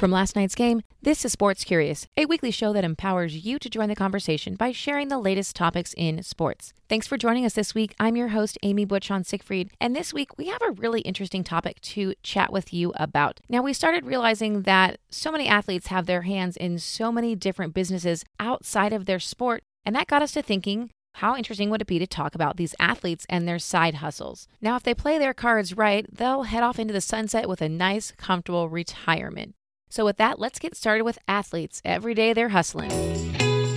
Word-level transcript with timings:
From 0.00 0.10
last 0.10 0.34
night's 0.34 0.54
game, 0.54 0.80
this 1.02 1.26
is 1.26 1.32
Sports 1.32 1.62
Curious, 1.62 2.06
a 2.16 2.24
weekly 2.24 2.50
show 2.50 2.72
that 2.72 2.84
empowers 2.84 3.44
you 3.44 3.58
to 3.58 3.68
join 3.68 3.90
the 3.90 3.94
conversation 3.94 4.54
by 4.54 4.72
sharing 4.72 5.08
the 5.08 5.18
latest 5.18 5.54
topics 5.54 5.92
in 5.94 6.22
sports. 6.22 6.72
Thanks 6.88 7.06
for 7.06 7.18
joining 7.18 7.44
us 7.44 7.52
this 7.52 7.74
week. 7.74 7.94
I'm 8.00 8.16
your 8.16 8.28
host, 8.28 8.56
Amy 8.62 8.86
Butchon 8.86 9.24
Siegfried, 9.24 9.72
and 9.78 9.94
this 9.94 10.14
week 10.14 10.38
we 10.38 10.46
have 10.46 10.62
a 10.62 10.70
really 10.70 11.02
interesting 11.02 11.44
topic 11.44 11.82
to 11.82 12.14
chat 12.22 12.50
with 12.50 12.72
you 12.72 12.94
about. 12.96 13.40
Now, 13.50 13.60
we 13.60 13.74
started 13.74 14.06
realizing 14.06 14.62
that 14.62 15.00
so 15.10 15.30
many 15.30 15.46
athletes 15.46 15.88
have 15.88 16.06
their 16.06 16.22
hands 16.22 16.56
in 16.56 16.78
so 16.78 17.12
many 17.12 17.36
different 17.36 17.74
businesses 17.74 18.24
outside 18.38 18.94
of 18.94 19.04
their 19.04 19.20
sport, 19.20 19.62
and 19.84 19.94
that 19.94 20.06
got 20.06 20.22
us 20.22 20.32
to 20.32 20.40
thinking 20.40 20.92
how 21.16 21.36
interesting 21.36 21.68
would 21.68 21.82
it 21.82 21.86
be 21.86 21.98
to 21.98 22.06
talk 22.06 22.34
about 22.34 22.56
these 22.56 22.74
athletes 22.80 23.26
and 23.28 23.46
their 23.46 23.58
side 23.58 23.96
hustles? 23.96 24.48
Now, 24.62 24.76
if 24.76 24.82
they 24.82 24.94
play 24.94 25.18
their 25.18 25.34
cards 25.34 25.76
right, 25.76 26.06
they'll 26.10 26.44
head 26.44 26.62
off 26.62 26.78
into 26.78 26.94
the 26.94 27.02
sunset 27.02 27.50
with 27.50 27.60
a 27.60 27.68
nice, 27.68 28.12
comfortable 28.16 28.70
retirement. 28.70 29.56
So, 29.90 30.04
with 30.04 30.18
that, 30.18 30.38
let's 30.38 30.60
get 30.60 30.76
started 30.76 31.02
with 31.02 31.18
athletes. 31.26 31.82
Every 31.84 32.14
day 32.14 32.32
they're 32.32 32.50
hustling. 32.50 32.90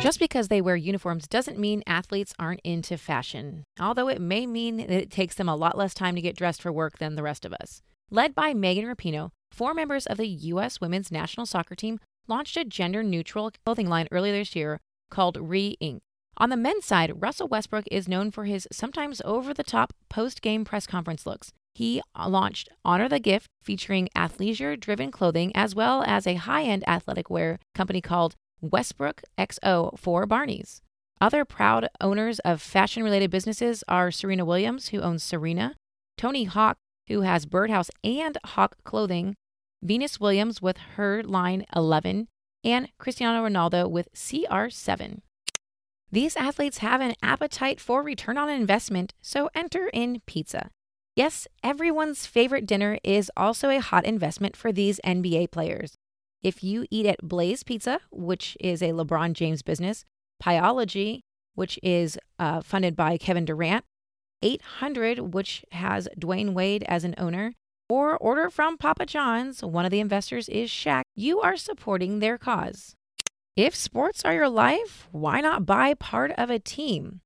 Just 0.00 0.20
because 0.20 0.46
they 0.46 0.60
wear 0.60 0.76
uniforms 0.76 1.26
doesn't 1.26 1.58
mean 1.58 1.82
athletes 1.84 2.32
aren't 2.38 2.60
into 2.62 2.96
fashion, 2.96 3.64
although 3.80 4.06
it 4.06 4.20
may 4.20 4.46
mean 4.46 4.76
that 4.76 4.90
it 4.90 5.10
takes 5.10 5.34
them 5.34 5.48
a 5.48 5.56
lot 5.56 5.76
less 5.76 5.94
time 5.94 6.14
to 6.14 6.20
get 6.20 6.36
dressed 6.36 6.62
for 6.62 6.70
work 6.70 6.98
than 6.98 7.16
the 7.16 7.24
rest 7.24 7.44
of 7.44 7.52
us. 7.52 7.82
Led 8.08 8.36
by 8.36 8.54
Megan 8.54 8.84
Rapinoe, 8.84 9.30
four 9.50 9.74
members 9.74 10.06
of 10.06 10.16
the 10.16 10.28
U.S. 10.28 10.80
women's 10.80 11.10
national 11.10 11.44
soccer 11.44 11.74
team 11.74 11.98
launched 12.28 12.56
a 12.56 12.64
gender 12.64 13.02
neutral 13.02 13.50
clothing 13.64 13.88
line 13.88 14.06
earlier 14.12 14.32
this 14.32 14.54
year 14.54 14.78
called 15.10 15.38
Re 15.40 15.76
Inc. 15.82 15.98
On 16.36 16.50
the 16.50 16.56
men's 16.56 16.84
side, 16.84 17.20
Russell 17.20 17.48
Westbrook 17.48 17.86
is 17.90 18.06
known 18.06 18.30
for 18.30 18.44
his 18.44 18.68
sometimes 18.70 19.20
over 19.24 19.52
the 19.52 19.64
top 19.64 19.92
post 20.08 20.40
game 20.40 20.64
press 20.64 20.86
conference 20.86 21.26
looks 21.26 21.52
he 21.76 22.00
uh, 22.18 22.26
launched 22.26 22.70
Honor 22.86 23.06
the 23.06 23.20
Gift, 23.20 23.48
featuring 23.62 24.08
athleisure 24.16 24.80
driven 24.80 25.10
clothing 25.10 25.54
as 25.54 25.74
well 25.74 26.02
as 26.06 26.26
a 26.26 26.36
high 26.36 26.62
end 26.62 26.82
athletic 26.88 27.28
wear 27.28 27.58
company 27.74 28.00
called 28.00 28.34
Westbrook 28.62 29.20
XO 29.38 29.98
for 29.98 30.26
Barneys. 30.26 30.80
Other 31.20 31.44
proud 31.44 31.90
owners 32.00 32.38
of 32.38 32.62
fashion 32.62 33.02
related 33.02 33.30
businesses 33.30 33.84
are 33.88 34.10
Serena 34.10 34.46
Williams, 34.46 34.88
who 34.88 35.02
owns 35.02 35.22
Serena, 35.22 35.74
Tony 36.16 36.44
Hawk, 36.44 36.78
who 37.08 37.20
has 37.20 37.44
Birdhouse 37.44 37.90
and 38.02 38.38
Hawk 38.42 38.76
Clothing, 38.84 39.34
Venus 39.82 40.18
Williams 40.18 40.62
with 40.62 40.78
her 40.96 41.22
line 41.22 41.66
11, 41.76 42.28
and 42.64 42.88
Cristiano 42.98 43.46
Ronaldo 43.46 43.90
with 43.90 44.08
CR7. 44.14 45.20
These 46.10 46.36
athletes 46.36 46.78
have 46.78 47.02
an 47.02 47.16
appetite 47.22 47.80
for 47.80 48.02
return 48.02 48.38
on 48.38 48.48
investment, 48.48 49.12
so 49.20 49.50
enter 49.54 49.90
in 49.92 50.22
pizza. 50.24 50.70
Yes, 51.16 51.48
everyone's 51.64 52.26
favorite 52.26 52.66
dinner 52.66 52.98
is 53.02 53.32
also 53.38 53.70
a 53.70 53.80
hot 53.80 54.04
investment 54.04 54.54
for 54.54 54.70
these 54.70 55.00
NBA 55.02 55.50
players. 55.50 55.94
If 56.42 56.62
you 56.62 56.84
eat 56.90 57.06
at 57.06 57.26
Blaze 57.26 57.62
Pizza, 57.62 58.00
which 58.10 58.54
is 58.60 58.82
a 58.82 58.90
LeBron 58.90 59.32
James 59.32 59.62
business, 59.62 60.04
Pieology, 60.42 61.20
which 61.54 61.78
is 61.82 62.18
uh, 62.38 62.60
funded 62.60 62.94
by 62.94 63.16
Kevin 63.16 63.46
Durant, 63.46 63.86
800, 64.42 65.32
which 65.32 65.64
has 65.72 66.06
Dwyane 66.20 66.52
Wade 66.52 66.84
as 66.86 67.02
an 67.02 67.14
owner, 67.16 67.54
or 67.88 68.18
order 68.18 68.50
from 68.50 68.76
Papa 68.76 69.06
John's, 69.06 69.62
one 69.62 69.86
of 69.86 69.90
the 69.90 70.00
investors 70.00 70.50
is 70.50 70.68
Shaq, 70.68 71.04
you 71.14 71.40
are 71.40 71.56
supporting 71.56 72.18
their 72.18 72.36
cause. 72.36 72.94
If 73.56 73.74
sports 73.74 74.22
are 74.26 74.34
your 74.34 74.50
life, 74.50 75.08
why 75.12 75.40
not 75.40 75.64
buy 75.64 75.94
part 75.94 76.32
of 76.32 76.50
a 76.50 76.58
team? 76.58 77.22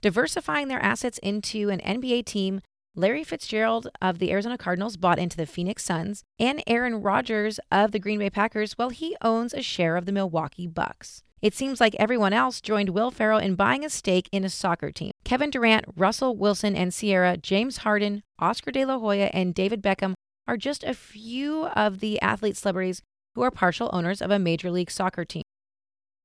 Diversifying 0.00 0.68
their 0.68 0.82
assets 0.82 1.18
into 1.18 1.68
an 1.68 1.80
NBA 1.80 2.24
team 2.24 2.62
Larry 2.96 3.24
Fitzgerald 3.24 3.88
of 4.00 4.20
the 4.20 4.30
Arizona 4.30 4.56
Cardinals 4.56 4.96
bought 4.96 5.18
into 5.18 5.36
the 5.36 5.46
Phoenix 5.46 5.84
Suns, 5.84 6.22
and 6.38 6.62
Aaron 6.64 7.02
Rodgers 7.02 7.58
of 7.72 7.90
the 7.90 7.98
Green 7.98 8.20
Bay 8.20 8.30
Packers, 8.30 8.78
well, 8.78 8.90
he 8.90 9.16
owns 9.20 9.52
a 9.52 9.62
share 9.62 9.96
of 9.96 10.06
the 10.06 10.12
Milwaukee 10.12 10.68
Bucks. 10.68 11.24
It 11.42 11.54
seems 11.54 11.80
like 11.80 11.96
everyone 11.98 12.32
else 12.32 12.60
joined 12.60 12.90
Will 12.90 13.10
Ferrell 13.10 13.40
in 13.40 13.56
buying 13.56 13.84
a 13.84 13.90
stake 13.90 14.28
in 14.30 14.44
a 14.44 14.48
soccer 14.48 14.92
team. 14.92 15.10
Kevin 15.24 15.50
Durant, 15.50 15.86
Russell 15.96 16.36
Wilson 16.36 16.76
and 16.76 16.92
Ciara, 16.92 17.36
James 17.36 17.78
Harden, 17.78 18.22
Oscar 18.38 18.70
De 18.70 18.84
La 18.84 18.98
Hoya, 19.00 19.28
and 19.32 19.54
David 19.54 19.82
Beckham 19.82 20.14
are 20.46 20.56
just 20.56 20.84
a 20.84 20.94
few 20.94 21.66
of 21.66 21.98
the 21.98 22.20
athlete 22.20 22.56
celebrities 22.56 23.02
who 23.34 23.42
are 23.42 23.50
partial 23.50 23.90
owners 23.92 24.22
of 24.22 24.30
a 24.30 24.38
Major 24.38 24.70
League 24.70 24.90
Soccer 24.90 25.24
team. 25.24 25.42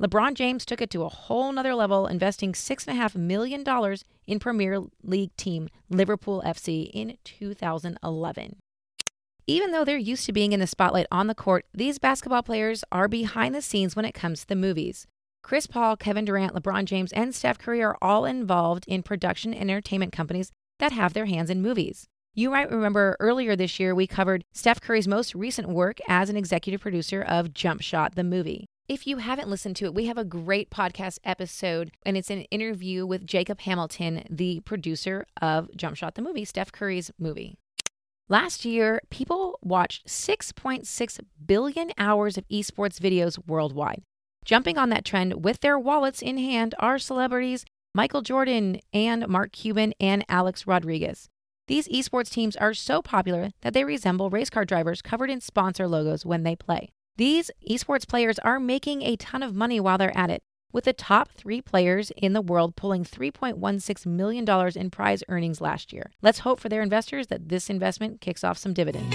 LeBron 0.00 0.34
James 0.34 0.64
took 0.64 0.82
it 0.82 0.90
to 0.90 1.04
a 1.04 1.08
whole 1.08 1.52
nother 1.52 1.74
level, 1.74 2.08
investing 2.08 2.52
$6.5 2.52 3.14
million 3.14 3.64
in 4.26 4.38
Premier 4.40 4.80
League 5.04 5.36
team 5.36 5.68
Liverpool 5.88 6.42
FC 6.44 6.90
in 6.92 7.16
2011. 7.22 8.56
Even 9.46 9.70
though 9.70 9.84
they're 9.84 9.96
used 9.96 10.26
to 10.26 10.32
being 10.32 10.52
in 10.52 10.58
the 10.58 10.66
spotlight 10.66 11.06
on 11.12 11.28
the 11.28 11.34
court, 11.34 11.66
these 11.72 12.00
basketball 12.00 12.42
players 12.42 12.82
are 12.90 13.06
behind 13.06 13.54
the 13.54 13.62
scenes 13.62 13.94
when 13.94 14.04
it 14.04 14.14
comes 14.14 14.40
to 14.40 14.46
the 14.48 14.56
movies. 14.56 15.06
Chris 15.44 15.68
Paul, 15.68 15.96
Kevin 15.96 16.24
Durant, 16.24 16.54
LeBron 16.54 16.86
James, 16.86 17.12
and 17.12 17.32
Steph 17.32 17.58
Curry 17.58 17.82
are 17.82 17.98
all 18.02 18.24
involved 18.24 18.86
in 18.88 19.02
production 19.02 19.54
and 19.54 19.70
entertainment 19.70 20.12
companies 20.12 20.50
that 20.80 20.92
have 20.92 21.12
their 21.12 21.26
hands 21.26 21.50
in 21.50 21.62
movies. 21.62 22.06
You 22.34 22.50
might 22.50 22.70
remember 22.70 23.16
earlier 23.20 23.54
this 23.54 23.78
year 23.78 23.94
we 23.94 24.08
covered 24.08 24.42
Steph 24.52 24.80
Curry's 24.80 25.06
most 25.06 25.36
recent 25.36 25.68
work 25.68 25.98
as 26.08 26.30
an 26.30 26.36
executive 26.36 26.80
producer 26.80 27.22
of 27.22 27.54
Jump 27.54 27.80
Shot, 27.80 28.16
the 28.16 28.24
movie. 28.24 28.66
If 28.86 29.06
you 29.06 29.16
haven't 29.16 29.48
listened 29.48 29.76
to 29.76 29.86
it, 29.86 29.94
we 29.94 30.06
have 30.06 30.18
a 30.18 30.26
great 30.26 30.68
podcast 30.68 31.18
episode, 31.24 31.90
and 32.04 32.18
it's 32.18 32.28
an 32.28 32.42
interview 32.50 33.06
with 33.06 33.26
Jacob 33.26 33.60
Hamilton, 33.60 34.24
the 34.28 34.60
producer 34.60 35.24
of 35.40 35.74
Jump 35.74 35.96
Shot, 35.96 36.16
the 36.16 36.22
movie, 36.22 36.44
Steph 36.44 36.70
Curry's 36.70 37.10
movie. 37.18 37.56
Last 38.28 38.66
year, 38.66 39.00
people 39.08 39.58
watched 39.62 40.06
6.6 40.06 41.20
billion 41.46 41.92
hours 41.96 42.36
of 42.36 42.46
esports 42.48 43.00
videos 43.00 43.38
worldwide. 43.46 44.02
Jumping 44.44 44.76
on 44.76 44.90
that 44.90 45.06
trend 45.06 45.42
with 45.42 45.60
their 45.60 45.78
wallets 45.78 46.20
in 46.20 46.36
hand 46.36 46.74
are 46.78 46.98
celebrities 46.98 47.64
Michael 47.94 48.20
Jordan 48.20 48.80
and 48.92 49.26
Mark 49.28 49.52
Cuban 49.52 49.94
and 49.98 50.26
Alex 50.28 50.66
Rodriguez. 50.66 51.30
These 51.68 51.88
esports 51.88 52.28
teams 52.28 52.54
are 52.54 52.74
so 52.74 53.00
popular 53.00 53.48
that 53.62 53.72
they 53.72 53.84
resemble 53.84 54.28
race 54.28 54.50
car 54.50 54.66
drivers 54.66 55.00
covered 55.00 55.30
in 55.30 55.40
sponsor 55.40 55.88
logos 55.88 56.26
when 56.26 56.42
they 56.42 56.54
play. 56.54 56.90
These 57.16 57.52
esports 57.70 58.08
players 58.08 58.40
are 58.40 58.58
making 58.58 59.02
a 59.02 59.14
ton 59.14 59.44
of 59.44 59.54
money 59.54 59.78
while 59.78 59.98
they're 59.98 60.16
at 60.16 60.30
it, 60.30 60.42
with 60.72 60.82
the 60.82 60.92
top 60.92 61.30
three 61.30 61.62
players 61.62 62.10
in 62.16 62.32
the 62.32 62.40
world 62.40 62.74
pulling 62.74 63.04
$3.16 63.04 64.04
million 64.06 64.44
in 64.74 64.90
prize 64.90 65.22
earnings 65.28 65.60
last 65.60 65.92
year. 65.92 66.10
Let's 66.22 66.40
hope 66.40 66.58
for 66.58 66.68
their 66.68 66.82
investors 66.82 67.28
that 67.28 67.48
this 67.48 67.70
investment 67.70 68.20
kicks 68.20 68.42
off 68.42 68.58
some 68.58 68.74
dividends. 68.74 69.14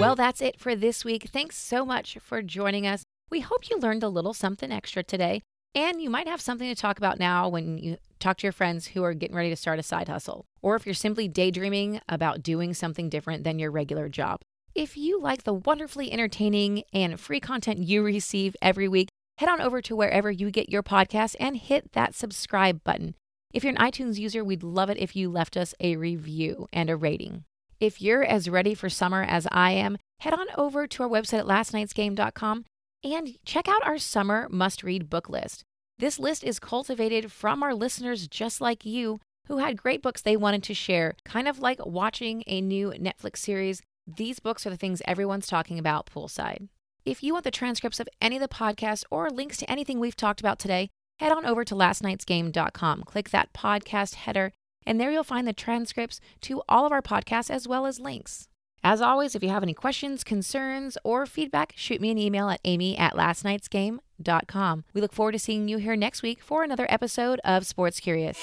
Well, 0.00 0.16
that's 0.16 0.40
it 0.40 0.58
for 0.58 0.74
this 0.74 1.04
week. 1.04 1.28
Thanks 1.32 1.56
so 1.56 1.86
much 1.86 2.18
for 2.20 2.42
joining 2.42 2.88
us. 2.88 3.04
We 3.30 3.40
hope 3.40 3.70
you 3.70 3.78
learned 3.78 4.02
a 4.02 4.08
little 4.08 4.34
something 4.34 4.72
extra 4.72 5.04
today, 5.04 5.40
and 5.74 6.00
you 6.00 6.10
might 6.10 6.28
have 6.28 6.40
something 6.40 6.68
to 6.68 6.80
talk 6.80 6.98
about 6.98 7.18
now 7.18 7.48
when 7.48 7.78
you 7.78 7.96
talk 8.20 8.36
to 8.38 8.46
your 8.46 8.52
friends 8.52 8.88
who 8.88 9.02
are 9.02 9.14
getting 9.14 9.36
ready 9.36 9.50
to 9.50 9.56
start 9.56 9.78
a 9.78 9.82
side 9.82 10.08
hustle, 10.08 10.46
or 10.62 10.76
if 10.76 10.86
you're 10.86 10.94
simply 10.94 11.28
daydreaming 11.28 12.00
about 12.08 12.42
doing 12.42 12.72
something 12.72 13.08
different 13.08 13.44
than 13.44 13.58
your 13.58 13.70
regular 13.70 14.08
job. 14.08 14.40
If 14.74 14.96
you 14.96 15.20
like 15.20 15.44
the 15.44 15.54
wonderfully 15.54 16.12
entertaining 16.12 16.84
and 16.92 17.18
free 17.20 17.40
content 17.40 17.78
you 17.80 18.02
receive 18.02 18.56
every 18.62 18.88
week, 18.88 19.08
head 19.38 19.48
on 19.48 19.60
over 19.60 19.80
to 19.82 19.94
wherever 19.94 20.30
you 20.30 20.50
get 20.50 20.68
your 20.68 20.82
podcast 20.82 21.36
and 21.38 21.56
hit 21.56 21.92
that 21.92 22.14
subscribe 22.14 22.82
button. 22.82 23.14
If 23.52 23.62
you're 23.62 23.74
an 23.74 23.78
iTunes 23.78 24.18
user, 24.18 24.42
we'd 24.42 24.64
love 24.64 24.90
it 24.90 24.98
if 24.98 25.14
you 25.14 25.30
left 25.30 25.56
us 25.56 25.74
a 25.78 25.96
review 25.96 26.66
and 26.72 26.90
a 26.90 26.96
rating. 26.96 27.44
If 27.78 28.00
you're 28.00 28.24
as 28.24 28.48
ready 28.48 28.74
for 28.74 28.88
summer 28.88 29.22
as 29.22 29.46
I 29.52 29.72
am, 29.72 29.96
head 30.20 30.32
on 30.32 30.46
over 30.56 30.86
to 30.86 31.02
our 31.02 31.08
website 31.08 31.40
at 31.40 31.46
lastnightsgame.com 31.46 32.64
and 33.04 33.36
check 33.44 33.68
out 33.68 33.84
our 33.86 33.98
summer 33.98 34.48
must 34.50 34.82
read 34.82 35.10
book 35.10 35.28
list. 35.28 35.62
This 35.98 36.18
list 36.18 36.42
is 36.42 36.58
cultivated 36.58 37.30
from 37.30 37.62
our 37.62 37.74
listeners 37.74 38.26
just 38.26 38.60
like 38.60 38.86
you 38.86 39.20
who 39.46 39.58
had 39.58 39.76
great 39.76 40.00
books 40.02 40.22
they 40.22 40.36
wanted 40.36 40.62
to 40.64 40.74
share, 40.74 41.14
kind 41.24 41.46
of 41.46 41.58
like 41.58 41.84
watching 41.84 42.42
a 42.46 42.62
new 42.62 42.92
Netflix 42.92 43.36
series. 43.36 43.82
These 44.06 44.40
books 44.40 44.66
are 44.66 44.70
the 44.70 44.76
things 44.76 45.02
everyone's 45.04 45.46
talking 45.46 45.78
about 45.78 46.06
poolside. 46.06 46.68
If 47.04 47.22
you 47.22 47.34
want 47.34 47.44
the 47.44 47.50
transcripts 47.50 48.00
of 48.00 48.08
any 48.22 48.36
of 48.36 48.42
the 48.42 48.48
podcasts 48.48 49.04
or 49.10 49.28
links 49.28 49.58
to 49.58 49.70
anything 49.70 50.00
we've 50.00 50.16
talked 50.16 50.40
about 50.40 50.58
today, 50.58 50.88
head 51.20 51.30
on 51.30 51.44
over 51.44 51.62
to 51.64 51.74
lastnightsgame.com. 51.74 53.02
Click 53.02 53.28
that 53.30 53.52
podcast 53.52 54.14
header, 54.14 54.52
and 54.86 54.98
there 54.98 55.10
you'll 55.10 55.24
find 55.24 55.46
the 55.46 55.52
transcripts 55.52 56.20
to 56.40 56.62
all 56.68 56.86
of 56.86 56.92
our 56.92 57.02
podcasts 57.02 57.50
as 57.50 57.68
well 57.68 57.84
as 57.84 58.00
links. 58.00 58.48
As 58.86 59.00
always, 59.00 59.34
if 59.34 59.42
you 59.42 59.48
have 59.48 59.62
any 59.62 59.72
questions, 59.72 60.22
concerns, 60.22 60.98
or 61.04 61.24
feedback, 61.24 61.72
shoot 61.74 62.02
me 62.02 62.10
an 62.10 62.18
email 62.18 62.50
at 62.50 62.60
amy 62.64 62.98
at 62.98 63.14
lastnightsgame.com. 63.14 64.84
We 64.92 65.00
look 65.00 65.14
forward 65.14 65.32
to 65.32 65.38
seeing 65.38 65.68
you 65.68 65.78
here 65.78 65.96
next 65.96 66.22
week 66.22 66.42
for 66.42 66.62
another 66.62 66.86
episode 66.90 67.40
of 67.44 67.64
Sports 67.64 67.98
Curious. 67.98 68.38